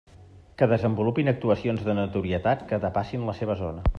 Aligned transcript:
Que 0.61 0.67
desenvolupin 0.71 1.31
actuacions 1.33 1.85
de 1.91 1.95
notorietat 2.01 2.65
que 2.71 2.83
depassin 2.89 3.31
la 3.31 3.39
seva 3.43 3.61
zona. 3.63 3.89